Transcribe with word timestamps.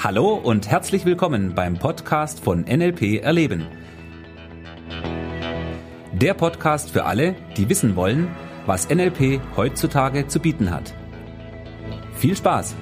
Hallo 0.00 0.34
und 0.34 0.68
herzlich 0.68 1.04
willkommen 1.04 1.56
beim 1.56 1.76
Podcast 1.76 2.38
von 2.38 2.60
NLP 2.60 3.20
Erleben. 3.20 3.66
Der 6.12 6.34
Podcast 6.34 6.90
für 6.92 7.04
alle, 7.04 7.34
die 7.56 7.68
wissen 7.68 7.96
wollen, 7.96 8.28
was 8.64 8.88
NLP 8.88 9.40
heutzutage 9.56 10.28
zu 10.28 10.38
bieten 10.38 10.70
hat. 10.70 10.94
Viel 12.14 12.36
Spaß! 12.36 12.76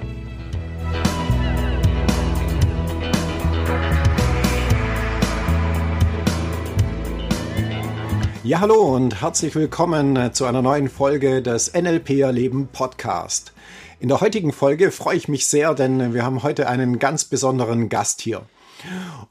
Ja, 8.45 8.61
hallo 8.61 8.95
und 8.95 9.23
herzlich 9.23 9.55
willkommen 9.55 10.35
zu 10.35 10.45
einer 10.45 10.61
neuen 10.61 10.91
Folge 10.91 11.41
des 11.41 11.73
NLP 11.73 12.21
Erleben 12.21 12.69
Podcast. 12.69 13.55
In 13.99 14.09
der 14.09 14.21
heutigen 14.21 14.53
Folge 14.53 14.91
freue 14.91 15.17
ich 15.17 15.27
mich 15.27 15.47
sehr, 15.47 15.73
denn 15.73 16.13
wir 16.13 16.23
haben 16.23 16.43
heute 16.43 16.69
einen 16.69 16.99
ganz 16.99 17.25
besonderen 17.25 17.89
Gast 17.89 18.21
hier. 18.21 18.43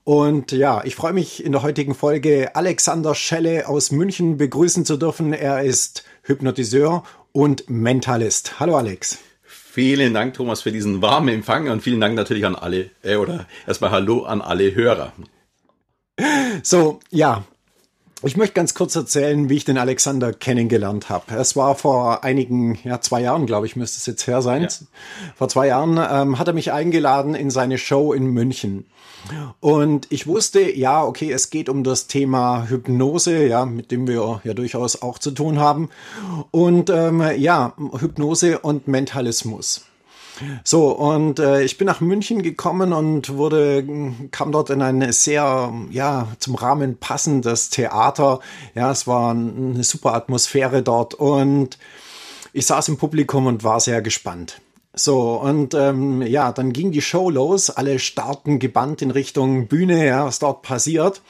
Und 0.03 0.51
ja, 0.51 0.83
ich 0.83 0.95
freue 0.95 1.13
mich 1.13 1.45
in 1.45 1.51
der 1.51 1.61
heutigen 1.61 1.93
Folge 1.93 2.55
Alexander 2.55 3.13
Schelle 3.13 3.67
aus 3.67 3.91
München 3.91 4.37
begrüßen 4.37 4.83
zu 4.83 4.97
dürfen. 4.97 5.33
Er 5.33 5.61
ist 5.61 6.03
Hypnotiseur 6.23 7.03
und 7.31 7.69
Mentalist. 7.69 8.59
Hallo 8.59 8.75
Alex. 8.75 9.19
Vielen 9.43 10.15
Dank, 10.15 10.33
Thomas, 10.33 10.61
für 10.61 10.71
diesen 10.71 10.99
warmen 11.01 11.29
Empfang 11.29 11.69
und 11.69 11.83
vielen 11.83 12.01
Dank 12.01 12.15
natürlich 12.15 12.45
an 12.45 12.55
alle, 12.55 12.89
äh, 13.03 13.17
oder 13.17 13.45
erstmal 13.67 13.91
Hallo 13.91 14.23
an 14.23 14.41
alle 14.41 14.73
Hörer. 14.73 15.13
So, 16.63 17.01
ja, 17.11 17.43
ich 18.25 18.37
möchte 18.37 18.53
ganz 18.53 18.73
kurz 18.73 18.95
erzählen, 18.95 19.49
wie 19.49 19.55
ich 19.55 19.65
den 19.65 19.77
Alexander 19.77 20.33
kennengelernt 20.33 21.09
habe. 21.09 21.35
Es 21.35 21.55
war 21.55 21.75
vor 21.75 22.23
einigen, 22.23 22.79
ja, 22.83 23.01
zwei 23.01 23.21
Jahren, 23.21 23.45
glaube 23.45 23.65
ich, 23.65 23.75
müsste 23.75 23.97
es 23.97 24.05
jetzt 24.05 24.27
her 24.27 24.41
sein. 24.41 24.63
Ja. 24.63 24.69
Vor 25.35 25.49
zwei 25.49 25.67
Jahren 25.67 25.97
ähm, 25.97 26.39
hat 26.39 26.47
er 26.47 26.53
mich 26.53 26.71
eingeladen 26.71 27.35
in 27.35 27.49
seine 27.49 27.77
Show 27.77 28.13
in 28.13 28.27
München. 28.27 28.85
Und 29.59 30.11
ich 30.11 30.27
wusste, 30.27 30.75
ja, 30.75 31.03
okay, 31.03 31.31
es 31.31 31.49
geht 31.49 31.69
um 31.69 31.83
das 31.83 32.07
Thema 32.07 32.67
Hypnose, 32.69 33.47
ja, 33.47 33.65
mit 33.65 33.91
dem 33.91 34.07
wir 34.07 34.41
ja 34.43 34.53
durchaus 34.53 35.01
auch 35.01 35.17
zu 35.17 35.31
tun 35.31 35.59
haben. 35.59 35.89
Und 36.51 36.89
ähm, 36.89 37.23
ja, 37.37 37.73
Hypnose 37.99 38.59
und 38.59 38.87
Mentalismus. 38.87 39.85
So, 40.63 40.89
und 40.89 41.39
äh, 41.39 41.63
ich 41.63 41.77
bin 41.77 41.87
nach 41.87 42.01
München 42.01 42.41
gekommen 42.41 42.93
und 42.93 43.35
wurde, 43.35 43.85
kam 44.31 44.51
dort 44.51 44.69
in 44.69 44.81
ein 44.81 45.11
sehr, 45.11 45.73
ja, 45.91 46.27
zum 46.39 46.55
Rahmen 46.55 46.97
passendes 46.97 47.69
Theater. 47.69 48.39
Ja, 48.73 48.91
es 48.91 49.07
war 49.07 49.31
eine 49.31 49.83
super 49.83 50.13
Atmosphäre 50.13 50.83
dort 50.83 51.13
und 51.13 51.77
ich 52.53 52.65
saß 52.65 52.87
im 52.89 52.97
Publikum 52.97 53.47
und 53.47 53.63
war 53.63 53.79
sehr 53.79 54.01
gespannt. 54.01 54.61
So, 54.97 55.33
und 55.33 55.73
ähm, 55.73 56.21
ja, 56.21 56.53
dann 56.53 56.71
ging 56.71 56.91
die 56.91 57.01
Show 57.01 57.29
los, 57.29 57.69
alle 57.69 57.99
starten 57.99 58.59
gebannt 58.59 59.01
in 59.01 59.11
Richtung 59.11 59.67
Bühne, 59.67 60.05
ja, 60.05 60.25
was 60.25 60.39
dort 60.39 60.61
passiert. 60.61 61.21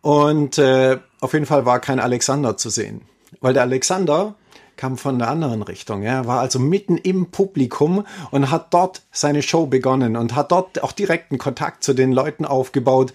Und 0.00 0.56
äh, 0.56 0.98
auf 1.20 1.34
jeden 1.34 1.44
Fall 1.44 1.66
war 1.66 1.80
kein 1.80 2.00
Alexander 2.00 2.56
zu 2.56 2.70
sehen. 2.70 3.02
Weil 3.40 3.52
der 3.52 3.62
Alexander 3.62 4.36
kam 4.76 4.96
von 4.96 5.18
der 5.18 5.28
anderen 5.28 5.62
Richtung. 5.62 6.02
Er 6.02 6.26
war 6.26 6.40
also 6.40 6.58
mitten 6.58 6.96
im 6.96 7.26
Publikum 7.30 8.04
und 8.30 8.50
hat 8.50 8.72
dort 8.74 9.02
seine 9.12 9.42
Show 9.42 9.66
begonnen 9.66 10.16
und 10.16 10.34
hat 10.34 10.52
dort 10.52 10.82
auch 10.82 10.92
direkten 10.92 11.38
Kontakt 11.38 11.84
zu 11.84 11.94
den 11.94 12.12
Leuten 12.12 12.44
aufgebaut. 12.44 13.12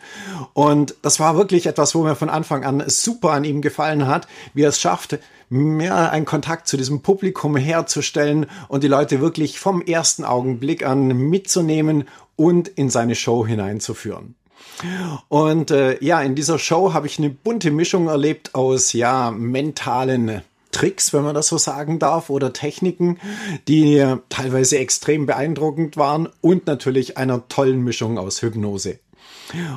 Und 0.54 0.96
das 1.02 1.20
war 1.20 1.38
wirklich 1.38 1.66
etwas, 1.66 1.96
wo 1.96 2.04
mir 2.04 2.16
von 2.16 2.30
Anfang 2.30 2.64
an 2.64 2.84
super 2.88 3.32
an 3.32 3.44
ihm 3.44 3.62
gefallen 3.62 4.08
hat, 4.08 4.28
wie 4.54 4.64
er 4.64 4.70
es 4.70 4.80
schafft, 4.80 5.20
mehr 5.50 6.12
einen 6.12 6.26
Kontakt 6.26 6.68
zu 6.68 6.78
diesem 6.78 7.02
Publikum 7.02 7.56
herzustellen 7.56 8.48
und 8.68 8.84
die 8.84 8.90
Leute 8.90 9.22
wirklich 9.22 9.60
vom 9.60 9.82
ersten 9.82 10.26
Augenblick 10.26 10.86
an 10.86 11.08
mitzunehmen 11.08 12.06
und 12.36 12.68
in 12.68 12.90
seine 12.90 13.16
Show 13.16 13.46
hineinzuführen. 13.46 14.36
Und 15.28 15.72
äh, 15.72 16.04
ja, 16.04 16.22
in 16.22 16.36
dieser 16.36 16.60
Show 16.60 16.94
habe 16.94 17.08
ich 17.08 17.18
eine 17.18 17.30
bunte 17.30 17.72
Mischung 17.72 18.08
erlebt 18.08 18.54
aus 18.56 18.94
ja 18.94 19.32
mentalen 19.32 20.42
Tricks, 20.72 21.14
wenn 21.14 21.24
man 21.24 21.36
das 21.36 21.48
so 21.48 21.58
sagen 21.58 22.00
darf, 22.00 22.30
oder 22.30 22.54
Techniken, 22.54 23.20
die 23.68 24.04
teilweise 24.30 24.78
extrem 24.78 25.26
beeindruckend 25.26 25.98
waren 25.98 26.30
und 26.42 26.68
natürlich 26.68 27.18
einer 27.18 27.48
tollen 27.48 27.84
Mischung 27.84 28.18
aus 28.18 28.42
Hypnose. 28.42 29.00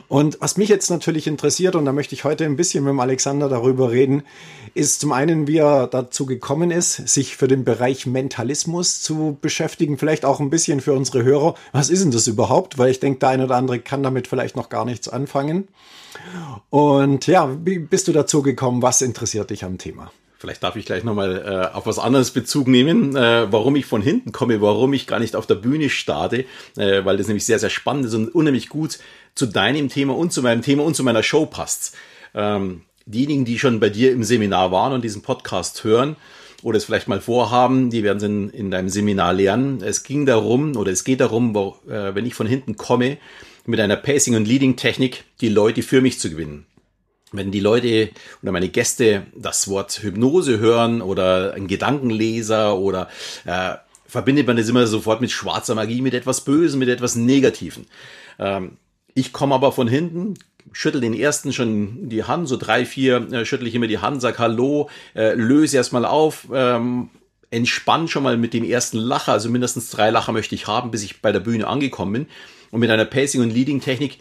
Und 0.09 0.39
was 0.41 0.57
mich 0.57 0.69
jetzt 0.69 0.91
natürlich 0.91 1.27
interessiert, 1.27 1.77
und 1.77 1.85
da 1.85 1.93
möchte 1.93 2.15
ich 2.15 2.25
heute 2.25 2.45
ein 2.45 2.57
bisschen 2.57 2.83
mit 2.83 2.91
dem 2.91 3.01
Alexander 3.01 3.49
darüber 3.49 3.93
reden, 3.93 4.25
ist 4.75 5.01
zum 5.01 5.13
einen, 5.13 5.47
wie 5.47 5.59
er 5.59 5.87
dazu 5.87 6.27
gekommen 6.27 6.71
ist, 6.71 7.09
sich 7.09 7.37
für 7.37 7.47
den 7.47 7.65
Bereich 7.65 8.07
Mentalismus 8.07 9.01
zu 9.01 9.39
beschäftigen, 9.41 9.97
vielleicht 9.97 10.25
auch 10.25 10.41
ein 10.41 10.51
bisschen 10.51 10.81
für 10.81 10.93
unsere 10.93 11.23
Hörer. 11.23 11.55
Was 11.73 11.89
ist 11.89 12.03
denn 12.03 12.11
das 12.11 12.27
überhaupt? 12.27 12.79
Weil 12.79 12.91
ich 12.91 13.01
denke, 13.01 13.21
der 13.21 13.29
eine 13.31 13.45
oder 13.45 13.57
andere 13.57 13.79
kann 13.79 14.03
damit 14.03 14.27
vielleicht 14.27 14.57
noch 14.57 14.71
gar 14.71 14.85
nichts 14.85 15.09
anfangen. 15.09 15.69
Und 16.71 17.27
ja, 17.29 17.57
wie 17.65 17.79
bist 17.79 18.09
du 18.09 18.13
dazu 18.13 18.43
gekommen? 18.43 18.83
Was 18.83 19.03
interessiert 19.03 19.51
dich 19.51 19.65
am 19.65 19.79
Thema? 19.79 20.11
Vielleicht 20.41 20.63
darf 20.63 20.75
ich 20.77 20.87
gleich 20.87 21.05
nochmal 21.05 21.37
äh, 21.45 21.77
auf 21.77 21.85
was 21.85 21.99
anderes 21.99 22.31
Bezug 22.31 22.67
nehmen, 22.67 23.15
äh, 23.15 23.53
warum 23.53 23.77
ich 23.77 23.85
von 23.85 24.01
hinten 24.01 24.33
komme, 24.33 24.63
warum 24.63 24.95
ich 24.95 25.07
gar 25.07 25.21
nicht 25.21 25.37
auf 25.37 25.47
der 25.47 25.57
Bühne 25.57 25.91
starte, 25.91 26.47
äh, 26.79 27.05
weil 27.05 27.19
das 27.19 27.27
nämlich 27.27 27.45
sehr, 27.45 27.59
sehr 27.59 27.69
spannend 27.69 28.07
ist 28.07 28.15
und 28.15 28.35
unheimlich 28.35 28.71
gut 28.71 29.01
zu 29.35 29.45
deinem 29.45 29.91
Thema 29.91 30.17
und 30.17 30.33
zu 30.33 30.41
meinem 30.41 30.63
Thema 30.63 30.85
und 30.85 30.97
zu 30.97 31.05
meiner 31.05 31.23
Show 31.23 31.45
passt. 31.45 31.95
Ähm, 32.35 32.81
diejenigen, 33.05 33.45
die 33.45 33.59
schon 33.59 33.81
bei 33.81 33.91
dir 33.91 34.13
im 34.13 34.25
Seminar 34.25 34.73
waren 34.73 34.95
und 34.95 35.05
diesen 35.05 35.21
Podcast 35.21 35.85
hören 35.85 36.17
oder 36.63 36.79
es 36.79 36.87
vielleicht 36.87 37.07
mal 37.07 37.21
vorhaben, 37.21 37.91
die 37.91 38.03
werden 38.03 38.17
es 38.17 38.23
in, 38.23 38.49
in 38.49 38.71
deinem 38.71 38.89
Seminar 38.89 39.35
lernen. 39.35 39.83
Es 39.83 40.05
ging 40.05 40.25
darum 40.25 40.75
oder 40.75 40.91
es 40.91 41.05
geht 41.05 41.21
darum, 41.21 41.55
wo, 41.55 41.77
äh, 41.87 42.15
wenn 42.15 42.25
ich 42.25 42.33
von 42.33 42.47
hinten 42.47 42.79
komme, 42.79 43.19
mit 43.67 43.79
einer 43.79 43.97
Pacing- 43.97 44.37
und 44.37 44.49
Leading-Technik 44.49 45.25
die 45.43 45.51
Leute 45.51 45.83
für 45.83 46.01
mich 46.01 46.19
zu 46.19 46.31
gewinnen 46.31 46.65
wenn 47.33 47.51
die 47.51 47.61
Leute 47.61 48.11
oder 48.43 48.53
meine 48.53 48.69
Gäste 48.69 49.27
das 49.35 49.69
Wort 49.69 50.01
Hypnose 50.03 50.59
hören 50.59 51.01
oder 51.01 51.55
ein 51.55 51.69
Gedankenleser 51.69 52.77
oder 52.79 53.09
äh, 53.45 53.75
verbindet 54.07 54.47
man 54.47 54.57
das 54.57 54.69
immer 54.69 54.87
sofort 54.87 55.21
mit 55.21 55.31
schwarzer 55.31 55.75
Magie, 55.75 56.03
mit 56.03 56.15
etwas 56.15 56.43
Bösen, 56.45 56.79
mit 56.79 56.89
etwas 56.89 57.15
Negativen. 57.15 57.87
Ähm, 58.39 58.79
ich 59.15 59.33
komme 59.33 59.55
aber 59.55 59.73
von 59.73 59.89
hinten, 59.89 60.35
schüttel 60.73 61.01
den 61.01 61.15
ersten 61.15 61.53
schon 61.53 62.09
die 62.09 62.25
Hand, 62.25 62.49
so 62.49 62.57
drei, 62.57 62.85
vier 62.85 63.33
äh, 63.33 63.45
schüttel 63.45 63.67
ich 63.67 63.75
immer 63.75 63.87
die 63.87 63.99
Hand, 63.99 64.21
sag 64.21 64.39
Hallo, 64.39 64.91
äh, 65.15 65.35
löse 65.35 65.77
erstmal 65.77 66.05
auf, 66.05 66.49
ähm, 66.53 67.11
entspann 67.51 68.09
schon 68.09 68.23
mal 68.23 68.37
mit 68.37 68.55
dem 68.55 68.65
ersten 68.65 68.99
Lacher, 68.99 69.33
also 69.33 69.49
mindestens 69.49 69.91
drei 69.91 70.11
Lacher 70.11 70.33
möchte 70.33 70.55
ich 70.55 70.67
haben, 70.67 70.91
bis 70.91 71.03
ich 71.03 71.21
bei 71.21 71.33
der 71.33 71.41
Bühne 71.41 71.67
angekommen 71.67 72.13
bin. 72.13 72.27
Und 72.71 72.81
mit 72.81 72.91
einer 72.91 73.05
Pacing- 73.05 73.43
und 73.43 73.51
Leading-Technik 73.51 74.19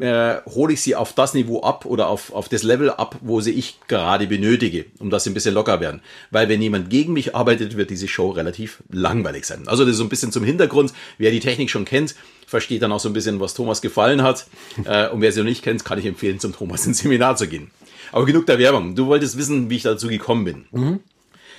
äh, 0.00 0.36
hole 0.46 0.72
ich 0.72 0.82
sie 0.82 0.96
auf 0.96 1.12
das 1.12 1.34
Niveau 1.34 1.62
ab 1.62 1.84
oder 1.84 2.08
auf, 2.08 2.32
auf 2.32 2.48
das 2.48 2.62
Level 2.62 2.90
ab, 2.90 3.16
wo 3.20 3.40
sie 3.40 3.52
ich 3.52 3.78
gerade 3.86 4.26
benötige, 4.26 4.86
um 4.98 5.10
dass 5.10 5.24
sie 5.24 5.30
ein 5.30 5.34
bisschen 5.34 5.54
locker 5.54 5.80
werden. 5.80 6.00
Weil 6.30 6.48
wenn 6.48 6.60
jemand 6.60 6.90
gegen 6.90 7.12
mich 7.12 7.34
arbeitet, 7.34 7.76
wird 7.76 7.90
diese 7.90 8.08
Show 8.08 8.30
relativ 8.30 8.82
langweilig 8.90 9.44
sein. 9.44 9.68
Also 9.68 9.84
das 9.84 9.92
ist 9.92 9.98
so 9.98 10.04
ein 10.04 10.08
bisschen 10.08 10.32
zum 10.32 10.44
Hintergrund. 10.44 10.92
Wer 11.18 11.30
die 11.30 11.40
Technik 11.40 11.70
schon 11.70 11.84
kennt, 11.84 12.14
versteht 12.46 12.82
dann 12.82 12.92
auch 12.92 13.00
so 13.00 13.08
ein 13.08 13.12
bisschen, 13.12 13.40
was 13.40 13.54
Thomas 13.54 13.80
gefallen 13.82 14.22
hat. 14.22 14.46
Äh, 14.86 15.08
und 15.08 15.20
wer 15.20 15.32
sie 15.32 15.40
noch 15.40 15.46
nicht 15.46 15.62
kennt, 15.62 15.84
kann 15.84 15.98
ich 15.98 16.04
empfehlen, 16.04 16.40
zum 16.40 16.52
Thomas 16.52 16.86
ins 16.86 16.98
Seminar 16.98 17.36
zu 17.36 17.46
gehen. 17.48 17.70
Aber 18.12 18.26
genug 18.26 18.44
der 18.46 18.58
Werbung. 18.58 18.94
Du 18.94 19.06
wolltest 19.06 19.38
wissen, 19.38 19.70
wie 19.70 19.76
ich 19.76 19.82
dazu 19.82 20.08
gekommen 20.08 20.44
bin. 20.44 20.66
Mhm. 20.72 21.00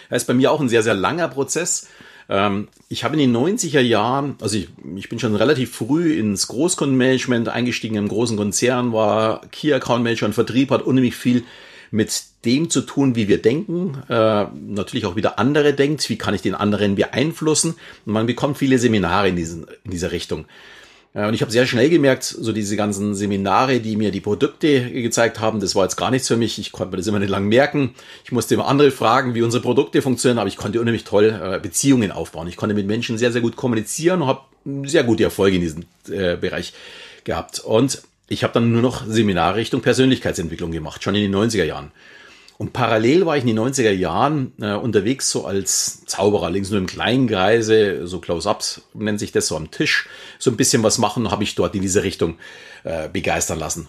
Das 0.09 0.23
ist 0.23 0.28
bei 0.28 0.34
mir 0.34 0.52
auch 0.52 0.59
ein 0.59 0.69
sehr, 0.69 0.84
sehr 0.84 0.94
langer 0.94 1.28
Prozess. 1.28 1.88
Ähm, 2.30 2.68
ich 2.90 3.03
habe 3.03 3.16
in 3.16 3.31
den 3.31 3.36
90er 3.36 3.81
Jahren, 3.81 4.36
also 4.41 4.58
ich, 4.58 4.69
ich 4.96 5.09
bin 5.09 5.19
schon 5.19 5.36
relativ 5.36 5.75
früh 5.75 6.13
ins 6.13 6.47
Großkundenmanagement 6.47 7.50
eingestiegen 7.50 7.96
im 7.96 8.08
großen 8.08 8.38
Konzern, 8.38 8.94
war 8.94 9.41
Key 9.52 9.74
Account 9.74 10.03
Manager 10.03 10.25
und 10.25 10.34
Vertrieb, 10.34 10.72
hat 10.72 10.84
unheimlich 10.84 11.16
viel 11.16 11.44
mit 11.91 12.24
dem 12.44 12.69
zu 12.69 12.81
tun, 12.81 13.16
wie 13.16 13.28
wir 13.28 13.41
denken, 13.41 14.03
äh, 14.09 14.46
natürlich 14.68 15.06
auch 15.06 15.16
wieder 15.16 15.40
andere 15.40 15.74
denkt, 15.74 16.08
wie 16.09 16.18
kann 16.18 16.34
ich 16.34 16.41
den 16.41 16.56
anderen 16.56 16.96
beeinflussen. 16.96 17.75
Und 18.06 18.14
man 18.14 18.26
bekommt 18.26 18.58
viele 18.58 18.79
Seminare 18.79 19.29
in, 19.29 19.35
diesen, 19.35 19.66
in 19.84 19.91
dieser 19.91 20.11
Richtung. 20.11 20.46
Und 21.16 21.34
ich 21.34 21.41
habe 21.41 21.52
sehr 21.52 21.66
schnell 21.66 21.90
gemerkt, 21.90 22.23
so 22.26 22.52
diese 22.52 22.76
ganzen 22.76 23.16
Seminare, 23.16 23.79
die 23.79 23.96
mir 23.96 24.12
die 24.12 24.20
Produkte 24.20 24.91
gezeigt 24.91 25.40
haben, 25.40 25.62
das 25.62 25.73
war 25.73 25.84
jetzt 25.84 25.96
gar 25.96 26.12
nichts 26.12 26.28
für 26.28 26.35
mich. 26.35 26.59
Ich 26.59 26.73
konnte 26.73 26.91
mir 26.91 26.97
das 26.97 27.08
immer 27.08 27.20
nicht 27.20 27.29
lang 27.29 27.47
merken. 27.47 27.96
Ich 28.26 28.34
musste 28.34 28.56
immer 28.56 28.67
andere 28.67 28.91
fragen, 28.91 29.34
wie 29.34 29.41
unsere 29.41 29.64
Produkte 29.64 30.02
funktionieren, 30.02 30.40
aber 30.40 30.50
ich 30.50 30.58
konnte 30.58 30.82
unheimlich 30.82 31.06
toll 31.06 31.40
äh, 31.41 31.58
Beziehungen 31.58 32.12
aufbauen. 32.12 32.50
Ich 32.50 32.58
konnte 32.58 32.76
mit 32.76 32.85
Menschen 32.85 33.17
sehr, 33.17 33.32
sehr 33.32 33.40
gut 33.40 33.56
kommunizieren 33.56 34.23
und 34.23 34.28
habe 34.28 34.41
sehr 34.90 35.06
gute 35.06 35.23
Erfolge 35.23 35.56
in 35.56 35.62
diesem 35.62 35.84
äh, 36.09 36.35
Bereich 36.35 36.73
gehabt. 37.23 37.59
Und 37.59 38.02
ich 38.28 38.44
habe 38.44 38.52
dann 38.52 38.73
nur 38.73 38.82
noch 38.82 39.08
Seminare 39.08 39.56
Richtung 39.56 39.79
Persönlichkeitsentwicklung 39.79 40.72
gemacht, 40.72 41.02
schon 41.02 41.16
in 41.16 41.32
den 41.32 41.35
90er 41.35 41.64
Jahren. 41.64 41.94
Und 42.57 42.72
parallel 42.72 43.25
war 43.25 43.35
ich 43.35 43.43
in 43.43 43.47
den 43.47 43.59
90er 43.59 43.91
Jahren 43.91 44.53
äh, 44.61 44.73
unterwegs, 44.73 45.29
so 45.29 45.46
als 45.46 46.05
Zauberer, 46.05 46.49
links 46.49 46.69
nur 46.69 46.79
im 46.79 46.87
kleinen 46.87 47.28
Kreise, 47.28 48.07
so 48.07 48.19
Close-Ups 48.19 48.81
nennt 48.93 49.19
sich 49.19 49.34
das, 49.34 49.47
so 49.47 49.57
am 49.57 49.72
Tisch, 49.72 50.07
so 50.40 50.52
ein 50.52 50.57
bisschen 50.57 50.81
was 50.81 50.97
machen, 50.97 51.31
habe 51.31 51.43
ich 51.43 51.55
dort 51.55 51.75
in 51.75 51.81
diese 51.81 52.03
Richtung 52.03 52.37
äh, 52.84 53.09
begeistern 53.09 53.59
lassen. 53.59 53.87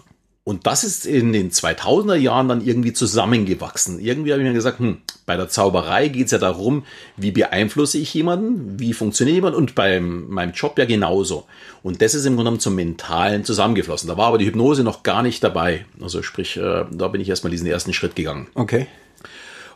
Und 0.48 0.68
das 0.68 0.84
ist 0.84 1.06
in 1.06 1.32
den 1.32 1.50
2000er 1.50 2.14
Jahren 2.14 2.46
dann 2.46 2.64
irgendwie 2.64 2.92
zusammengewachsen. 2.92 3.98
Irgendwie 3.98 4.30
habe 4.30 4.42
ich 4.42 4.46
mir 4.46 4.54
gesagt, 4.54 4.78
hm, 4.78 4.98
bei 5.26 5.36
der 5.36 5.48
Zauberei 5.48 6.06
geht 6.06 6.26
es 6.26 6.30
ja 6.30 6.38
darum, 6.38 6.84
wie 7.16 7.32
beeinflusse 7.32 7.98
ich 7.98 8.14
jemanden, 8.14 8.78
wie 8.78 8.92
funktioniert 8.92 9.34
jemand 9.34 9.56
und 9.56 9.74
bei 9.74 9.98
meinem 9.98 10.52
Job 10.52 10.78
ja 10.78 10.84
genauso. 10.84 11.46
Und 11.82 12.00
das 12.00 12.14
ist 12.14 12.26
im 12.26 12.36
Grunde 12.36 12.44
genommen 12.44 12.60
zum 12.60 12.76
Mentalen 12.76 13.44
zusammengeflossen. 13.44 14.08
Da 14.08 14.16
war 14.16 14.28
aber 14.28 14.38
die 14.38 14.46
Hypnose 14.46 14.84
noch 14.84 15.02
gar 15.02 15.24
nicht 15.24 15.42
dabei. 15.42 15.84
Also 16.00 16.22
sprich, 16.22 16.56
äh, 16.56 16.84
da 16.92 17.08
bin 17.08 17.20
ich 17.20 17.28
erstmal 17.28 17.50
diesen 17.50 17.66
ersten 17.66 17.92
Schritt 17.92 18.14
gegangen. 18.14 18.46
Okay. 18.54 18.86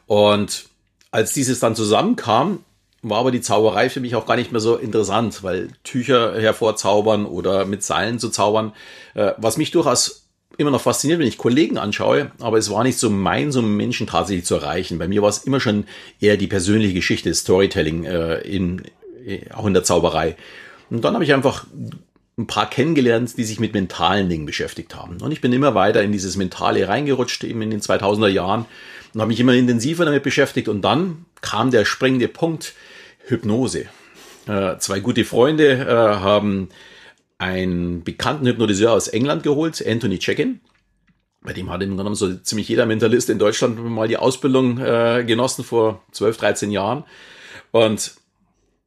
Und 0.07 0.67
als 1.11 1.33
dieses 1.33 1.59
dann 1.59 1.75
zusammenkam, 1.75 2.61
war 3.03 3.19
aber 3.19 3.33
die 3.33 3.41
Zauberei 3.41 3.91
für 3.91 3.99
mich 3.99 4.15
auch 4.15 4.25
gar 4.25 4.37
nicht 4.37 4.53
mehr 4.53 4.61
so 4.61 4.77
interessant, 4.77 5.43
weil 5.43 5.71
Tücher 5.83 6.41
hervorzaubern 6.41 7.27
oder 7.27 7.65
mit 7.65 7.83
Seilen 7.83 8.21
zu 8.21 8.29
zaubern, 8.29 8.73
äh, 9.15 9.33
was 9.37 9.57
mich 9.57 9.73
durchaus 9.73 10.30
immer 10.61 10.71
noch 10.71 10.81
fasziniert, 10.81 11.19
wenn 11.19 11.27
ich 11.27 11.39
Kollegen 11.39 11.79
anschaue, 11.79 12.31
aber 12.39 12.59
es 12.59 12.71
war 12.71 12.85
nicht 12.85 12.99
so 12.99 13.11
mein, 13.11 13.51
so 13.53 13.63
Menschen 13.63 14.07
tatsächlich 14.07 14.45
zu 14.45 14.57
erreichen. 14.57 14.99
Bei 14.99 15.09
mir 15.09 15.23
war 15.23 15.29
es 15.29 15.39
immer 15.39 15.61
schon 15.61 15.85
eher 16.21 16.37
die 16.37 16.47
persönliche 16.47 16.95
Geschichte, 16.95 17.33
Storytelling, 17.35 18.05
äh, 18.05 18.41
in, 18.41 18.83
äh, 19.27 19.41
auch 19.53 19.67
in 19.67 19.75
der 19.75 19.85
Zauberei. 19.85 20.37
Und 20.91 21.05
dann 21.05 21.15
habe 21.15 21.25
ich 21.25 21.33
einfach 21.33 21.67
ein 22.39 22.47
paar 22.47 22.69
kennengelernt, 22.69 23.37
die 23.37 23.45
sich 23.45 23.61
mit 23.61 23.75
mentalen 23.75 24.29
Dingen 24.29 24.47
beschäftigt 24.47 24.95
haben. 24.95 25.19
Und 25.21 25.33
ich 25.33 25.41
bin 25.41 25.53
immer 25.53 25.75
weiter 25.75 26.03
in 26.03 26.13
dieses 26.13 26.37
Mentale 26.37 26.89
reingerutscht, 26.89 27.45
eben 27.45 27.63
in 27.63 27.71
den 27.71 27.81
2000er 27.81 28.29
Jahren 28.29 28.67
und 29.15 29.21
habe 29.21 29.29
mich 29.29 29.41
immer 29.41 29.55
intensiver 29.55 30.05
damit 30.05 30.23
beschäftigt. 30.23 30.69
Und 30.69 30.83
dann 30.83 31.27
kam 31.41 31.71
der 31.71 31.85
springende 31.85 32.29
Punkt, 32.29 32.75
Hypnose. 33.27 33.87
Äh, 34.47 34.79
zwei 34.79 35.01
gute 35.01 35.25
Freunde 35.25 35.73
äh, 35.73 35.87
haben 35.87 36.69
einen 37.41 38.05
bekannten 38.05 38.47
Hypnotiseur 38.47 38.93
aus 38.93 39.09
England 39.09 39.43
geholt, 39.43 39.83
Anthony 39.87 40.19
Checkin. 40.19 40.61
Bei 41.43 41.55
dem 41.55 41.71
hat 41.71 41.81
im 41.81 41.89
Grunde 41.89 42.03
genommen 42.03 42.15
so 42.15 42.35
ziemlich 42.35 42.69
jeder 42.69 42.85
Mentalist 42.85 43.31
in 43.31 43.39
Deutschland 43.39 43.83
mal 43.83 44.07
die 44.07 44.19
Ausbildung 44.19 44.77
äh, 44.79 45.25
genossen 45.27 45.65
vor 45.65 46.03
12, 46.13 46.37
13 46.37 46.71
Jahren. 46.71 47.05
Und 47.71 48.20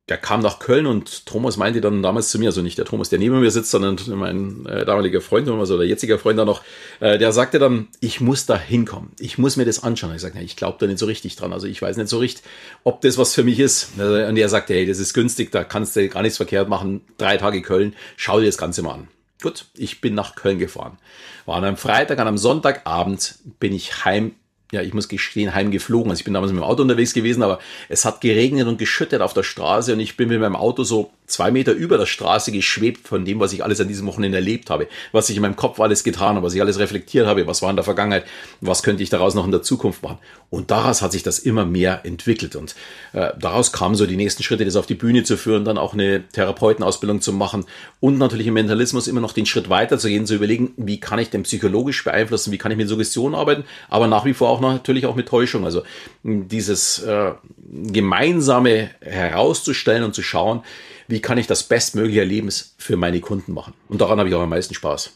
der 0.10 0.18
kam 0.18 0.42
nach 0.42 0.60
Köln 0.60 0.86
und 0.86 1.26
Thomas 1.26 1.56
meinte 1.56 1.80
dann 1.80 2.04
damals 2.04 2.28
zu 2.28 2.38
mir, 2.38 2.50
also 2.50 2.62
nicht 2.62 2.78
der 2.78 2.84
Thomas, 2.84 3.08
der 3.08 3.20
neben 3.20 3.40
mir 3.40 3.52
sitzt, 3.52 3.72
sondern 3.72 3.98
mein 4.18 4.66
äh, 4.66 4.84
damaliger 4.84 5.22
Freund, 5.22 5.48
also 5.48 5.78
der 5.78 5.88
jetziger 5.88 6.20
Freund 6.20 6.38
da 6.38 6.44
noch, 6.44 6.62
äh, 7.00 7.18
der 7.18 7.32
sagte 7.32 7.58
dann, 7.58 7.88
ich 8.02 8.20
muss 8.20 8.46
da 8.46 8.60
hinkommen, 8.60 9.12
ich 9.18 9.38
muss 9.38 9.56
mir 9.56 9.64
das 9.64 9.82
anschauen. 9.82 10.14
Ich 10.14 10.22
sagte, 10.22 10.40
ich 10.40 10.58
glaube 10.58 10.78
da 10.80 10.88
nicht 10.88 11.00
so 11.00 11.06
richtig 11.06 11.38
dran, 11.38 11.54
also 11.54 11.68
ich 11.68 11.82
weiß 11.82 11.96
nicht 11.96 12.10
so 12.10 12.18
richtig, 12.18 12.44
ob 12.84 13.00
das 13.00 13.18
was 13.18 13.34
für 13.34 13.46
mich 13.46 13.60
ist. 13.60 13.92
Und 13.98 14.36
er 14.36 14.50
sagte, 14.50 14.74
hey, 14.74 14.86
das 14.86 15.00
ist 15.00 15.14
günstig, 15.14 15.54
da 15.54 15.64
kannst 15.64 15.96
du 15.96 16.10
gar 16.10 16.22
nichts 16.22 16.38
verkehrt 16.38 16.68
machen, 16.68 17.02
drei 17.18 17.38
Tage 17.38 17.62
Köln, 17.62 17.96
schau 18.18 18.42
dir 18.42 18.48
das 18.48 18.58
Ganze 18.58 18.82
mal 18.82 18.96
an. 18.96 19.08
Gut, 19.42 19.66
ich 19.76 20.02
bin 20.02 20.16
nach 20.16 20.36
Köln 20.36 20.60
gefahren. 20.60 20.98
War 21.46 21.58
an 21.58 21.64
einem 21.64 21.78
Freitag, 21.78 22.20
an 22.20 22.28
einem 22.28 22.38
Sonntagabend 22.38 23.36
bin 23.60 23.74
ich 23.74 24.04
heim 24.04 24.36
ja, 24.74 24.82
ich 24.82 24.94
muss 24.94 25.08
gestehen, 25.08 25.54
heimgeflogen. 25.54 26.10
Also 26.10 26.22
ich 26.22 26.26
bin 26.26 26.34
damals 26.34 26.52
mit 26.52 26.60
dem 26.60 26.66
Auto 26.66 26.82
unterwegs 26.82 27.14
gewesen, 27.14 27.44
aber 27.44 27.60
es 27.90 28.06
hat 28.06 28.22
geregnet 28.22 28.68
und 28.68 28.80
geschüttet 28.80 29.22
auf 29.22 29.34
der 29.34 29.44
Straße 29.44 29.94
und 29.94 30.00
ich 30.00 30.18
bin 30.18 30.30
mit 30.30 30.40
meinem 30.40 30.56
Auto 30.56 30.84
so 30.84 31.12
zwei 31.26 31.52
Meter 31.52 31.72
über 31.74 31.98
der 31.98 32.06
Straße 32.06 32.52
geschwebt 32.52 33.08
von 33.08 33.26
dem, 33.26 33.40
was 33.40 33.54
ich 33.54 33.64
alles 33.64 33.80
an 33.80 33.88
diesem 33.88 34.08
Wochenende 34.08 34.38
erlebt 34.38 34.70
habe, 34.70 34.88
was 35.12 35.30
ich 35.30 35.36
in 35.36 35.42
meinem 35.42 35.56
Kopf 35.56 35.80
alles 35.80 36.04
getan 36.04 36.36
habe, 36.36 36.46
was 36.46 36.54
ich 36.54 36.62
alles 36.62 36.80
reflektiert 36.80 37.28
habe, 37.28 37.48
was 37.48 37.62
war 37.62 37.70
in 37.70 37.76
der 37.76 37.86
Vergangenheit, 37.86 38.26
was 38.62 38.84
könnte 38.84 39.04
ich 39.04 39.10
daraus 39.10 39.34
noch 39.34 39.46
in 39.46 39.52
der 39.52 39.62
Zukunft 39.62 40.04
machen. 40.04 40.18
Und 40.50 40.70
daraus 40.70 41.02
hat 41.02 41.12
sich 41.12 41.24
das 41.24 41.40
immer 41.40 41.66
mehr 41.66 42.06
entwickelt 42.06 42.56
und 42.56 42.76
äh, 43.14 43.32
daraus 43.40 43.72
kamen 43.72 43.96
so 43.96 44.06
die 44.06 44.18
nächsten 44.18 44.44
Schritte, 44.44 44.66
das 44.66 44.76
auf 44.76 44.86
die 44.86 44.96
Bühne 44.96 45.24
zu 45.24 45.38
führen, 45.38 45.66
dann 45.66 45.78
auch 45.78 45.94
eine 45.94 46.28
Therapeutenausbildung 46.30 47.22
zu 47.22 47.34
machen 47.34 47.66
und 48.00 48.18
natürlich 48.18 48.48
im 48.48 48.54
Mentalismus 48.54 49.08
immer 49.08 49.22
noch 49.22 49.34
den 49.34 49.46
Schritt 49.46 49.70
weiter 49.70 49.98
zu 49.98 50.10
gehen, 50.10 50.26
zu 50.26 50.36
überlegen, 50.36 50.74
wie 50.78 51.00
kann 51.00 51.20
ich 51.20 51.30
denn 51.30 51.44
psychologisch 51.44 52.04
beeinflussen, 52.04 52.52
wie 52.52 52.58
kann 52.58 52.72
ich 52.72 52.78
mit 52.78 52.90
Suggestionen 52.90 53.36
arbeiten, 53.36 53.64
aber 53.90 54.08
nach 54.08 54.26
wie 54.26 54.34
vor 54.34 54.50
auch 54.50 54.62
natürlich 54.62 55.06
auch 55.06 55.16
mit 55.16 55.28
Täuschung. 55.28 55.66
Also 55.66 55.84
dieses 56.24 57.00
äh, 57.00 57.32
gemeinsame 57.72 58.92
herauszustellen 59.02 60.04
und 60.04 60.14
zu 60.14 60.22
schauen, 60.22 60.62
wie 61.08 61.22
kann 61.22 61.38
ich 61.38 61.48
das 61.48 61.64
bestmögliche 61.64 62.20
Erlebnis 62.20 62.76
für 62.78 62.98
meine 62.98 63.20
Kunden 63.20 63.54
machen. 63.54 63.74
Und 63.88 64.02
daran 64.02 64.20
habe 64.20 64.30
ich 64.30 64.36
auch 64.36 64.42
am 64.42 64.50
meisten 64.50 64.74
Spaß. 64.74 65.12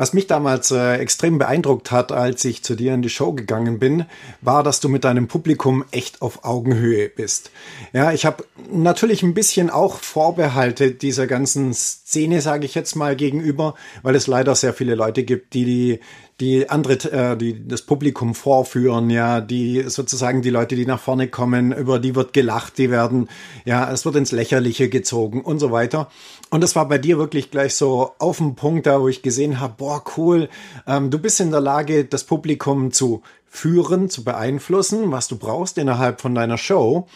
Was 0.00 0.12
mich 0.12 0.28
damals 0.28 0.70
äh, 0.70 0.94
extrem 0.98 1.38
beeindruckt 1.38 1.90
hat, 1.90 2.12
als 2.12 2.44
ich 2.44 2.62
zu 2.62 2.76
dir 2.76 2.94
in 2.94 3.02
die 3.02 3.08
Show 3.08 3.32
gegangen 3.32 3.80
bin, 3.80 4.04
war, 4.40 4.62
dass 4.62 4.78
du 4.78 4.88
mit 4.88 5.02
deinem 5.02 5.26
Publikum 5.26 5.84
echt 5.90 6.22
auf 6.22 6.44
Augenhöhe 6.44 7.08
bist. 7.08 7.50
Ja, 7.92 8.12
ich 8.12 8.24
habe 8.24 8.44
natürlich 8.70 9.24
ein 9.24 9.34
bisschen 9.34 9.70
auch 9.70 9.96
Vorbehalte 9.96 10.92
dieser 10.92 11.26
ganzen 11.26 11.74
Szene, 11.74 12.40
sage 12.42 12.64
ich 12.64 12.76
jetzt 12.76 12.94
mal, 12.94 13.16
gegenüber, 13.16 13.74
weil 14.04 14.14
es 14.14 14.28
leider 14.28 14.54
sehr 14.54 14.72
viele 14.72 14.94
Leute 14.94 15.24
gibt, 15.24 15.52
die 15.54 15.64
die 15.64 16.00
die 16.40 16.70
andere, 16.70 16.94
äh, 17.10 17.36
die 17.36 17.66
das 17.66 17.82
Publikum 17.82 18.34
vorführen, 18.34 19.10
ja, 19.10 19.40
die 19.40 19.84
sozusagen 19.88 20.40
die 20.40 20.50
Leute, 20.50 20.76
die 20.76 20.86
nach 20.86 21.00
vorne 21.00 21.28
kommen, 21.28 21.72
über 21.72 21.98
die 21.98 22.14
wird 22.14 22.32
gelacht, 22.32 22.78
die 22.78 22.90
werden, 22.90 23.28
ja, 23.64 23.90
es 23.90 24.04
wird 24.04 24.14
ins 24.14 24.30
Lächerliche 24.30 24.88
gezogen 24.88 25.42
und 25.42 25.58
so 25.58 25.72
weiter. 25.72 26.08
Und 26.50 26.62
das 26.62 26.76
war 26.76 26.86
bei 26.86 26.98
dir 26.98 27.18
wirklich 27.18 27.50
gleich 27.50 27.74
so 27.74 28.12
auf 28.18 28.38
dem 28.38 28.54
Punkt, 28.54 28.86
da 28.86 29.00
wo 29.00 29.08
ich 29.08 29.22
gesehen 29.22 29.58
habe, 29.58 29.74
boah, 29.78 30.04
cool, 30.16 30.48
ähm, 30.86 31.10
du 31.10 31.18
bist 31.18 31.40
in 31.40 31.50
der 31.50 31.60
Lage, 31.60 32.04
das 32.04 32.22
Publikum 32.22 32.92
zu 32.92 33.22
führen, 33.48 34.08
zu 34.08 34.22
beeinflussen, 34.22 35.10
was 35.10 35.26
du 35.26 35.38
brauchst 35.38 35.76
innerhalb 35.76 36.20
von 36.20 36.34
deiner 36.34 36.58
Show, 36.58 37.08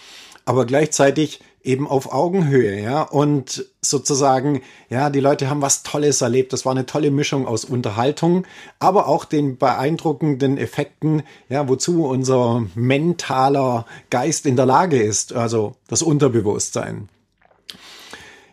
aber 0.44 0.66
gleichzeitig 0.66 1.40
eben 1.64 1.87
auf 1.87 2.12
Augenhöhe, 2.12 2.81
ja, 2.81 3.03
und 3.03 3.67
sozusagen, 3.81 4.62
ja, 4.91 5.11
die 5.11 5.20
Leute 5.20 5.49
haben 5.49 5.62
was 5.62 5.82
Tolles 5.82 6.20
erlebt. 6.20 6.53
Das 6.53 6.64
war 6.64 6.73
eine 6.73 6.87
tolle 6.87 7.11
Mischung 7.11 7.47
aus 7.47 7.64
Unterhaltung, 7.64 8.47
aber 8.79 9.06
auch 9.06 9.25
den 9.25 9.59
beeindruckenden 9.59 10.59
Effekten, 10.59 11.23
ja, 11.49 11.69
wozu 11.69 12.05
unser 12.05 12.67
mentaler 12.75 13.87
Geist 14.11 14.47
in 14.47 14.56
der 14.56 14.67
Lage 14.67 15.00
ist, 15.00 15.32
also 15.32 15.76
das 15.88 16.03
Unterbewusstsein. 16.03 17.09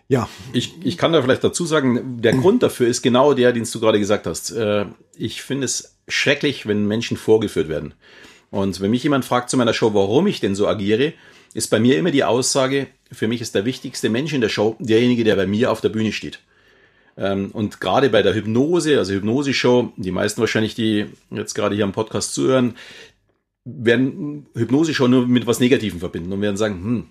Ja. 0.07 0.27
Ich, 0.53 0.73
ich 0.83 0.97
kann 0.97 1.13
da 1.13 1.21
vielleicht 1.21 1.43
dazu 1.43 1.65
sagen, 1.65 2.21
der 2.21 2.33
Grund 2.33 2.63
dafür 2.63 2.87
ist 2.87 3.03
genau 3.03 3.33
der, 3.35 3.53
den 3.53 3.67
du 3.71 3.79
gerade 3.79 3.99
gesagt 3.99 4.25
hast. 4.25 4.51
Äh, 4.51 4.85
ich 5.15 5.43
finde 5.43 5.65
es 5.65 5.97
schrecklich, 6.07 6.67
wenn 6.67 6.87
Menschen 6.87 7.15
vorgeführt 7.15 7.69
werden. 7.69 7.93
Und 8.49 8.81
wenn 8.81 8.89
mich 8.89 9.03
jemand 9.03 9.25
fragt 9.25 9.51
zu 9.51 9.57
meiner 9.57 9.73
Show, 9.73 9.93
warum 9.93 10.25
ich 10.25 10.39
denn 10.39 10.55
so 10.55 10.67
agiere, 10.67 11.13
ist 11.53 11.69
bei 11.69 11.79
mir 11.79 11.97
immer 11.97 12.11
die 12.11 12.23
Aussage, 12.23 12.87
für 13.11 13.27
mich 13.27 13.41
ist 13.41 13.55
der 13.55 13.65
wichtigste 13.65 14.09
Mensch 14.09 14.33
in 14.33 14.41
der 14.41 14.49
Show 14.49 14.75
derjenige, 14.79 15.23
der 15.23 15.35
bei 15.35 15.47
mir 15.47 15.71
auf 15.71 15.81
der 15.81 15.89
Bühne 15.89 16.11
steht. 16.11 16.39
Ähm, 17.17 17.51
und 17.51 17.81
gerade 17.81 18.09
bei 18.09 18.21
der 18.21 18.33
Hypnose, 18.33 18.97
also 18.97 19.13
Hypnose-Show, 19.13 19.93
die 19.97 20.11
meisten 20.11 20.41
wahrscheinlich, 20.41 20.75
die 20.75 21.05
jetzt 21.31 21.53
gerade 21.53 21.75
hier 21.75 21.83
am 21.83 21.91
Podcast 21.91 22.33
zuhören, 22.33 22.75
werden 23.65 24.47
Hypnose-Show 24.55 25.07
nur 25.07 25.27
mit 25.27 25.45
was 25.45 25.59
Negativem 25.59 25.99
verbinden 25.99 26.31
und 26.31 26.41
werden 26.41 26.57
sagen, 26.57 26.75
hm, 26.75 27.07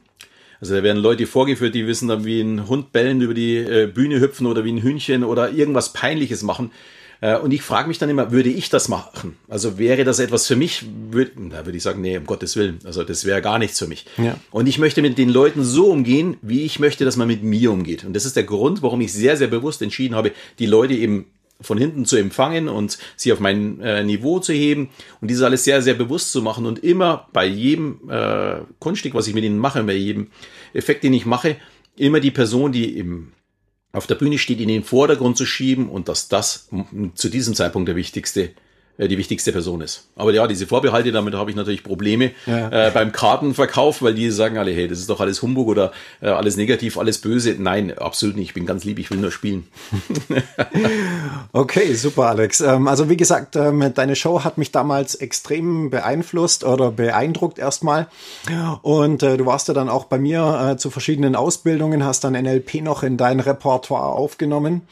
also 0.61 0.75
da 0.75 0.83
werden 0.83 1.03
Leute 1.03 1.27
vorgeführt, 1.27 1.75
die 1.75 1.87
wissen 1.87 2.09
dann, 2.09 2.25
wie 2.25 2.41
ein 2.41 2.69
Hund 2.69 2.93
bellen 2.93 3.21
über 3.21 3.35
die 3.35 3.59
äh, 3.59 3.87
Bühne 3.87 4.21
hüpfen 4.21 4.47
oder 4.47 4.65
wie 4.65 4.73
ein 4.73 4.83
Hühnchen 4.83 5.23
oder 5.23 5.53
irgendwas 5.53 5.93
Peinliches 5.93 6.43
machen. 6.43 6.73
Äh, 7.21 7.39
und 7.39 7.53
ich 7.53 7.63
frage 7.63 7.89
mich 7.89 7.99
dann 7.99 8.09
immer, 8.09 8.31
würde 8.31 8.51
ich 8.51 8.71
das 8.71 8.89
machen? 8.89 9.37
Also 9.49 9.79
wäre 9.79 10.05
das 10.05 10.19
etwas 10.19 10.47
für 10.47 10.57
mich? 10.57 10.85
Würde, 11.11 11.33
da 11.51 11.67
würde 11.67 11.77
ich 11.77 11.83
sagen, 11.83 12.01
nee, 12.01 12.17
um 12.17 12.27
Gottes 12.27 12.57
Willen. 12.57 12.79
Also 12.85 13.05
das 13.05 13.25
wäre 13.25 13.43
gar 13.43 13.59
nichts 13.59 13.79
für 13.79 13.87
mich. 13.87 14.07
Ja. 14.17 14.37
Und 14.51 14.67
ich 14.67 14.79
möchte 14.79 15.03
mit 15.03 15.19
den 15.19 15.29
Leuten 15.29 15.65
so 15.65 15.87
umgehen, 15.87 16.37
wie 16.43 16.63
ich 16.63 16.79
möchte, 16.79 17.05
dass 17.05 17.17
man 17.17 17.29
mit 17.29 17.43
mir 17.43 17.73
umgeht. 17.73 18.05
Und 18.05 18.15
das 18.15 18.25
ist 18.25 18.37
der 18.37 18.45
Grund, 18.45 18.83
warum 18.83 19.01
ich 19.01 19.13
sehr, 19.13 19.37
sehr 19.37 19.49
bewusst 19.49 19.83
entschieden 19.83 20.15
habe, 20.15 20.33
die 20.59 20.67
Leute 20.67 20.95
eben 20.95 21.27
von 21.61 21.77
hinten 21.77 22.05
zu 22.05 22.17
empfangen 22.17 22.69
und 22.69 22.99
sie 23.17 23.33
auf 23.33 23.41
mein 23.41 23.81
äh, 23.81 24.05
Niveau 24.05 24.39
zu 24.39 24.53
heben 24.53 24.91
und 25.21 25.29
dieses 25.29 25.43
alles 25.43 25.65
sehr, 25.65 25.83
sehr 25.83 25.95
bewusst 25.95 26.31
zu 26.31 26.41
machen 26.41 26.67
und 26.67 26.85
immer 26.85 27.29
bei 27.33 27.47
jedem 27.47 27.99
äh, 28.09 28.59
Kunststück, 28.79 29.15
was 29.15 29.27
ich 29.27 29.35
mit 29.35 29.43
ihnen 29.43 29.59
mache, 29.59 29.83
bei 29.83 29.95
jedem 29.95 30.29
Effekt, 30.73 31.03
den 31.03 31.13
ich 31.13 31.27
mache, 31.27 31.57
immer 31.97 32.21
die 32.21 32.31
Person, 32.31 32.71
die 32.71 32.97
im 32.97 33.33
auf 33.99 34.07
der 34.07 34.15
Bühne 34.15 34.39
steht, 34.39 34.61
in 34.61 34.69
den 34.69 34.85
Vordergrund 34.85 35.37
zu 35.37 35.45
schieben 35.45 35.89
und 35.89 36.09
dass 36.09 36.29
das 36.29 36.69
zu 37.15 37.29
diesem 37.29 37.55
Zeitpunkt 37.55 37.89
der 37.89 37.97
wichtigste 37.97 38.51
die 39.07 39.17
wichtigste 39.17 39.53
Person 39.53 39.81
ist. 39.81 40.09
Aber 40.17 40.33
ja, 40.33 40.49
diese 40.49 40.67
Vorbehalte, 40.67 41.13
damit 41.13 41.35
habe 41.35 41.51
ich 41.51 41.57
natürlich 41.57 41.85
Probleme 41.85 42.33
ja. 42.47 42.89
äh, 42.89 42.91
beim 42.91 43.13
Kartenverkauf, 43.13 44.03
weil 44.03 44.15
die 44.15 44.31
sagen 44.31 44.59
alle, 44.59 44.73
hey, 44.73 44.89
das 44.89 44.99
ist 44.99 45.09
doch 45.09 45.21
alles 45.21 45.41
Humbug 45.41 45.69
oder 45.69 45.93
äh, 46.21 46.27
alles 46.27 46.57
negativ, 46.57 46.99
alles 46.99 47.19
böse. 47.19 47.55
Nein, 47.59 47.97
absolut 47.97 48.37
nicht. 48.37 48.49
Ich 48.49 48.55
bin 48.55 48.67
ganz 48.67 48.85
lieb, 48.85 48.99
ich 48.99 49.11
will 49.11 49.19
nur 49.19 49.31
spielen. 49.31 49.69
okay, 51.53 51.95
super, 51.95 52.29
Alex. 52.29 52.61
Ähm, 52.61 52.89
also 52.89 53.09
wie 53.09 53.17
gesagt, 53.17 53.55
ähm, 53.55 53.93
deine 53.95 54.17
Show 54.17 54.43
hat 54.43 54.59
mich 54.59 54.73
damals 54.73 55.15
extrem 55.15 55.91
beeinflusst 55.91 56.65
oder 56.65 56.91
beeindruckt 56.91 57.59
erstmal. 57.61 58.09
Und 58.83 59.23
äh, 59.23 59.37
du 59.37 59.47
warst 59.47 59.69
ja 59.69 59.75
dann 59.75 59.89
auch 59.89 60.07
bei 60.07 60.19
mir 60.19 60.73
äh, 60.73 60.77
zu 60.77 60.91
verschiedenen 60.91 61.37
Ausbildungen, 61.37 62.05
hast 62.05 62.25
dann 62.25 62.33
NLP 62.33 62.83
noch 62.83 63.05
in 63.05 63.17
dein 63.17 63.39
Repertoire 63.39 64.07
aufgenommen. 64.07 64.83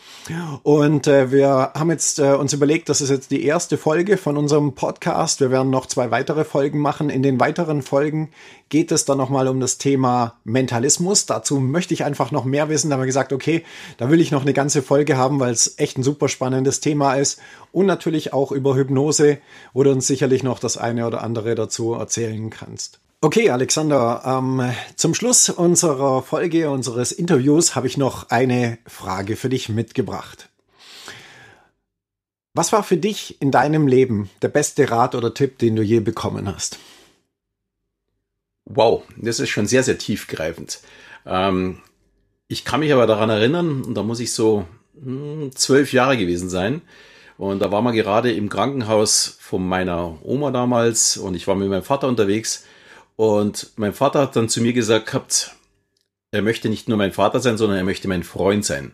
Und 0.63 1.09
äh, 1.09 1.33
wir 1.33 1.73
haben 1.75 1.91
jetzt 1.91 2.21
äh, 2.21 2.35
uns 2.35 2.53
überlegt, 2.53 2.89
das 2.89 3.01
ist 3.01 3.11
jetzt 3.11 3.31
die 3.31 3.45
erste 3.45 3.79
Folge, 3.79 3.96
Folge 3.97 4.19
von 4.19 4.37
unserem 4.37 4.75
Podcast. 4.75 5.41
Wir 5.41 5.51
werden 5.51 5.71
noch 5.71 5.87
zwei 5.87 6.11
weitere 6.11 6.45
Folgen 6.45 6.81
machen. 6.81 7.09
In 7.09 7.23
den 7.23 7.41
weiteren 7.41 7.81
Folgen 7.81 8.29
geht 8.69 8.93
es 8.93 9.07
dann 9.07 9.17
nochmal 9.17 9.49
um 9.49 9.59
das 9.59 9.79
Thema 9.79 10.35
Mentalismus. 10.45 11.25
Dazu 11.25 11.61
möchte 11.61 11.95
ich 11.95 12.05
einfach 12.05 12.31
noch 12.31 12.45
mehr 12.45 12.69
wissen. 12.69 12.91
Da 12.91 12.97
haben 12.97 13.01
wir 13.01 13.07
gesagt, 13.07 13.33
okay, 13.33 13.65
da 13.97 14.11
will 14.11 14.21
ich 14.21 14.31
noch 14.31 14.43
eine 14.43 14.53
ganze 14.53 14.83
Folge 14.83 15.17
haben, 15.17 15.41
weil 15.41 15.55
es 15.55 15.79
echt 15.79 15.97
ein 15.97 16.03
super 16.03 16.29
spannendes 16.29 16.81
Thema 16.81 17.15
ist. 17.15 17.41
Und 17.73 17.87
natürlich 17.87 18.35
auch 18.35 18.53
über 18.53 18.77
Hypnose, 18.77 19.39
wo 19.73 19.83
du 19.83 19.93
uns 19.93 20.07
sicherlich 20.07 20.43
noch 20.43 20.59
das 20.59 20.77
eine 20.77 21.07
oder 21.07 21.23
andere 21.23 21.55
dazu 21.55 21.95
erzählen 21.95 22.51
kannst. 22.51 23.01
Okay, 23.23 23.49
Alexander, 23.49 24.21
ähm, 24.27 24.75
zum 24.97 25.15
Schluss 25.15 25.49
unserer 25.49 26.21
Folge, 26.21 26.69
unseres 26.69 27.13
Interviews, 27.13 27.75
habe 27.75 27.87
ich 27.87 27.97
noch 27.97 28.29
eine 28.29 28.77
Frage 28.87 29.37
für 29.37 29.49
dich 29.49 29.71
mitgebracht. 29.71 30.51
Was 32.57 32.73
war 32.73 32.83
für 32.83 32.97
dich 32.97 33.37
in 33.43 33.51
deinem 33.51 33.87
Leben 33.87 34.31
der 34.41 34.49
beste 34.49 34.91
Rat 34.91 35.15
oder 35.15 35.35
Tipp, 35.35 35.59
den 35.59 35.77
du 35.77 35.83
je 35.83 36.01
bekommen 36.01 36.49
hast? 36.49 36.79
Wow, 38.65 39.03
das 39.15 39.41
ist 39.41 39.51
schon 39.51 39.67
sehr, 39.67 39.83
sehr 39.83 39.99
tiefgreifend. 39.99 40.81
Ähm, 41.27 41.83
ich 42.49 42.65
kann 42.65 42.81
mich 42.81 42.95
aber 42.95 43.07
daran 43.07 43.29
erinnern, 43.29 43.83
und 43.83 43.95
da 43.95 44.03
muss 44.03 44.21
ich 44.21 44.33
so 44.33 44.67
hm, 44.99 45.51
zwölf 45.55 45.93
Jahre 45.93 46.17
gewesen 46.17 46.49
sein. 46.49 46.81
Und 47.37 47.59
da 47.59 47.71
war 47.71 47.83
man 47.83 47.95
gerade 47.95 48.33
im 48.33 48.49
Krankenhaus 48.49 49.37
von 49.39 49.69
meiner 49.69 50.17
Oma 50.23 50.51
damals 50.51 51.19
und 51.19 51.35
ich 51.35 51.47
war 51.47 51.57
mit 51.57 51.69
meinem 51.69 51.83
Vater 51.83 52.09
unterwegs. 52.09 52.65
Und 53.17 53.73
mein 53.77 53.93
Vater 53.93 54.21
hat 54.21 54.35
dann 54.35 54.49
zu 54.49 54.63
mir 54.63 54.73
gesagt 54.73 55.09
gehabt, 55.09 55.55
er 56.31 56.41
möchte 56.41 56.71
nicht 56.71 56.89
nur 56.89 56.97
mein 56.97 57.13
Vater 57.13 57.41
sein, 57.41 57.59
sondern 57.59 57.77
er 57.77 57.85
möchte 57.85 58.09
mein 58.09 58.23
Freund 58.23 58.65
sein. 58.65 58.93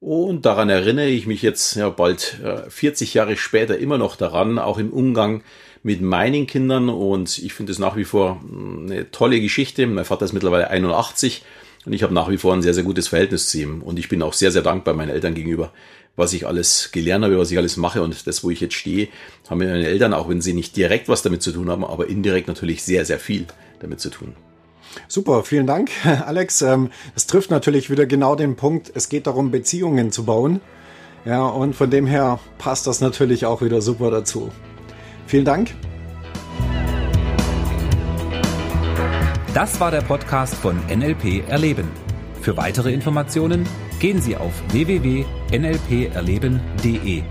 Und 0.00 0.46
daran 0.46 0.70
erinnere 0.70 1.08
ich 1.08 1.26
mich 1.26 1.42
jetzt 1.42 1.76
ja 1.76 1.90
bald 1.90 2.40
äh, 2.42 2.70
40 2.70 3.12
Jahre 3.12 3.36
später 3.36 3.76
immer 3.78 3.98
noch 3.98 4.16
daran, 4.16 4.58
auch 4.58 4.78
im 4.78 4.90
Umgang 4.90 5.42
mit 5.82 6.00
meinen 6.00 6.46
Kindern. 6.46 6.88
Und 6.88 7.36
ich 7.38 7.52
finde 7.52 7.72
es 7.72 7.78
nach 7.78 7.96
wie 7.96 8.04
vor 8.04 8.40
hm, 8.40 8.86
eine 8.86 9.10
tolle 9.10 9.40
Geschichte. 9.42 9.86
Mein 9.86 10.06
Vater 10.06 10.24
ist 10.24 10.32
mittlerweile 10.32 10.70
81 10.70 11.42
und 11.84 11.92
ich 11.92 12.02
habe 12.02 12.14
nach 12.14 12.30
wie 12.30 12.38
vor 12.38 12.54
ein 12.54 12.62
sehr, 12.62 12.72
sehr 12.72 12.82
gutes 12.82 13.08
Verhältnis 13.08 13.48
zu 13.50 13.58
ihm. 13.58 13.82
Und 13.82 13.98
ich 13.98 14.08
bin 14.08 14.22
auch 14.22 14.32
sehr, 14.32 14.50
sehr 14.50 14.62
dankbar 14.62 14.94
meinen 14.94 15.10
Eltern 15.10 15.34
gegenüber, 15.34 15.70
was 16.16 16.32
ich 16.32 16.46
alles 16.46 16.92
gelernt 16.92 17.26
habe, 17.26 17.38
was 17.38 17.50
ich 17.50 17.58
alles 17.58 17.76
mache. 17.76 18.02
Und 18.02 18.26
das, 18.26 18.42
wo 18.42 18.48
ich 18.48 18.60
jetzt 18.60 18.74
stehe, 18.74 19.08
haben 19.50 19.58
meine 19.58 19.86
Eltern, 19.86 20.14
auch 20.14 20.30
wenn 20.30 20.40
sie 20.40 20.54
nicht 20.54 20.76
direkt 20.76 21.10
was 21.10 21.20
damit 21.20 21.42
zu 21.42 21.52
tun 21.52 21.68
haben, 21.68 21.84
aber 21.84 22.08
indirekt 22.08 22.48
natürlich 22.48 22.82
sehr, 22.82 23.04
sehr 23.04 23.18
viel 23.18 23.46
damit 23.80 24.00
zu 24.00 24.08
tun. 24.08 24.34
Super, 25.08 25.44
vielen 25.44 25.66
Dank, 25.66 25.90
Alex. 26.26 26.62
Ähm, 26.62 26.90
es 27.14 27.26
trifft 27.26 27.50
natürlich 27.50 27.90
wieder 27.90 28.06
genau 28.06 28.34
den 28.34 28.56
Punkt. 28.56 28.90
Es 28.94 29.08
geht 29.08 29.26
darum, 29.26 29.50
Beziehungen 29.50 30.12
zu 30.12 30.24
bauen. 30.24 30.60
Ja, 31.24 31.46
und 31.46 31.74
von 31.74 31.90
dem 31.90 32.06
her 32.06 32.38
passt 32.58 32.86
das 32.86 33.00
natürlich 33.00 33.46
auch 33.46 33.62
wieder 33.62 33.82
super 33.82 34.10
dazu. 34.10 34.50
Vielen 35.26 35.44
Dank. 35.44 35.74
Das 39.52 39.80
war 39.80 39.90
der 39.90 40.02
Podcast 40.02 40.54
von 40.54 40.78
NLP 40.88 41.48
Erleben. 41.48 41.88
Für 42.40 42.56
weitere 42.56 42.92
Informationen 42.92 43.66
gehen 43.98 44.22
Sie 44.22 44.36
auf 44.36 44.52
www.nlperleben.de. 44.72 47.24